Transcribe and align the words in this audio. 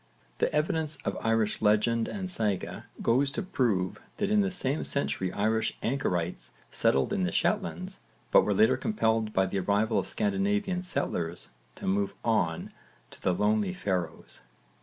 The 0.39 0.51
evidence 0.51 0.97
of 1.05 1.15
Irish 1.23 1.61
legend 1.61 2.07
and 2.07 2.27
saga 2.27 2.85
goes 3.03 3.29
to 3.33 3.43
prove 3.43 4.01
that 4.17 4.31
in 4.31 4.41
the 4.41 4.49
same 4.49 4.83
century 4.83 5.31
Irish 5.31 5.77
anchorites 5.83 6.53
settled 6.71 7.13
in 7.13 7.23
the 7.23 7.31
Shetlands 7.31 7.99
but 8.31 8.41
were 8.41 8.55
later 8.55 8.77
compelled 8.77 9.31
by 9.31 9.45
the 9.45 9.59
arrival 9.59 9.99
of 9.99 10.07
Scandinavian 10.07 10.81
settlers 10.81 11.49
to 11.75 11.85
move 11.85 12.15
on 12.25 12.71
to 13.11 13.21
the 13.21 13.31
lonely 13.31 13.75
Faroes. 13.75 14.41